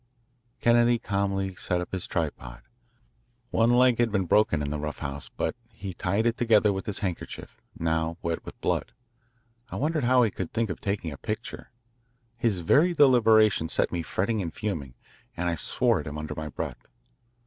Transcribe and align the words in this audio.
Kennedy 0.61 0.97
calmly 0.97 1.53
set 1.53 1.79
up 1.79 1.91
his 1.91 2.07
tripod. 2.07 2.63
One 3.51 3.69
leg 3.69 3.99
had 3.99 4.11
been 4.11 4.25
broken 4.25 4.63
in 4.63 4.71
the 4.71 4.79
rough 4.79 4.97
house, 4.97 5.29
but 5.29 5.55
he 5.69 5.93
tied 5.93 6.25
it 6.25 6.37
together 6.37 6.73
with 6.73 6.87
his 6.87 6.97
handkerchief, 7.05 7.61
now 7.77 8.17
wet 8.23 8.43
with 8.43 8.59
blood. 8.61 8.93
I 9.69 9.75
wondered 9.75 10.05
how 10.05 10.23
he 10.23 10.31
could 10.31 10.51
think 10.53 10.71
of 10.71 10.81
taking 10.81 11.11
a 11.11 11.17
picture. 11.17 11.69
His 12.39 12.61
very 12.61 12.95
deliberation 12.95 13.69
set 13.69 13.91
me 13.91 14.01
fretting 14.01 14.41
and 14.41 14.51
fuming, 14.51 14.95
and 15.37 15.47
I 15.47 15.53
swore 15.53 15.99
at 15.99 16.07
him 16.07 16.17
under 16.17 16.33
my 16.33 16.49
breath. 16.49 16.87